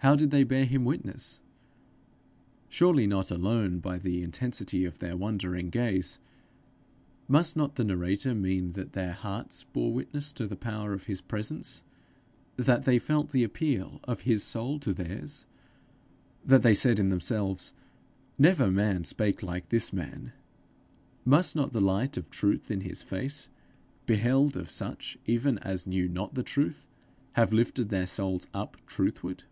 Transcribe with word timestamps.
How 0.00 0.14
did 0.14 0.30
they 0.30 0.44
bear 0.44 0.64
him 0.66 0.84
witness? 0.84 1.40
Surely 2.68 3.08
not 3.08 3.32
alone 3.32 3.80
by 3.80 3.98
the 3.98 4.22
intensity 4.22 4.84
of 4.84 5.00
their 5.00 5.16
wondering 5.16 5.68
gaze! 5.68 6.20
Must 7.26 7.56
not 7.56 7.74
the 7.74 7.82
narrator 7.82 8.32
mean 8.32 8.74
that 8.74 8.92
their 8.92 9.10
hearts 9.14 9.64
bore 9.64 9.92
witness 9.92 10.30
to 10.34 10.46
the 10.46 10.54
power 10.54 10.92
of 10.92 11.06
his 11.06 11.20
presence, 11.20 11.82
that 12.56 12.84
they 12.84 13.00
felt 13.00 13.30
the 13.30 13.42
appeal 13.42 13.98
of 14.04 14.20
his 14.20 14.44
soul 14.44 14.78
to 14.78 14.94
theirs, 14.94 15.44
that 16.44 16.62
they 16.62 16.76
said 16.76 17.00
in 17.00 17.08
themselves, 17.08 17.72
'Never 18.38 18.70
man 18.70 19.02
spake 19.02 19.42
like 19.42 19.70
this 19.70 19.92
man'? 19.92 20.30
Must 21.24 21.56
not 21.56 21.72
the 21.72 21.80
light 21.80 22.16
of 22.16 22.30
truth 22.30 22.70
in 22.70 22.82
his 22.82 23.02
face, 23.02 23.48
beheld 24.06 24.56
of 24.56 24.70
such 24.70 25.18
even 25.26 25.58
as 25.58 25.84
knew 25.84 26.08
not 26.08 26.34
the 26.36 26.44
truth, 26.44 26.86
have 27.32 27.52
lifted 27.52 27.88
their 27.88 28.06
souls 28.06 28.46
up 28.54 28.76
truthward? 28.86 29.42